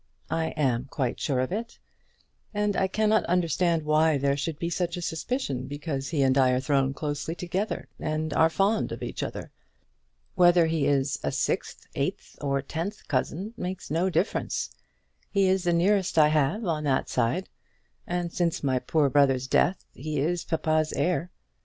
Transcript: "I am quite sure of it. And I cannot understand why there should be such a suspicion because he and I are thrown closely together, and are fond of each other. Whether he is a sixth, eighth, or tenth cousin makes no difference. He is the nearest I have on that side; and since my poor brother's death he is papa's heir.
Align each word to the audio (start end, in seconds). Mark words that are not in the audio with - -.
"I 0.31 0.47
am 0.57 0.85
quite 0.85 1.19
sure 1.19 1.39
of 1.41 1.51
it. 1.51 1.77
And 2.55 2.75
I 2.75 2.87
cannot 2.87 3.23
understand 3.25 3.83
why 3.85 4.17
there 4.17 4.35
should 4.35 4.57
be 4.57 4.71
such 4.71 4.97
a 4.97 5.01
suspicion 5.03 5.67
because 5.67 6.09
he 6.09 6.23
and 6.23 6.35
I 6.39 6.53
are 6.53 6.59
thrown 6.59 6.95
closely 6.95 7.35
together, 7.35 7.87
and 7.99 8.33
are 8.33 8.49
fond 8.49 8.91
of 8.91 9.03
each 9.03 9.21
other. 9.21 9.51
Whether 10.33 10.65
he 10.65 10.87
is 10.87 11.19
a 11.21 11.31
sixth, 11.31 11.85
eighth, 11.93 12.35
or 12.41 12.63
tenth 12.63 13.07
cousin 13.07 13.53
makes 13.55 13.91
no 13.91 14.09
difference. 14.09 14.71
He 15.29 15.47
is 15.47 15.65
the 15.65 15.71
nearest 15.73 16.17
I 16.17 16.29
have 16.29 16.65
on 16.65 16.83
that 16.85 17.07
side; 17.07 17.49
and 18.07 18.33
since 18.33 18.63
my 18.63 18.79
poor 18.79 19.07
brother's 19.07 19.45
death 19.45 19.85
he 19.93 20.17
is 20.19 20.43
papa's 20.43 20.91
heir. 20.93 21.29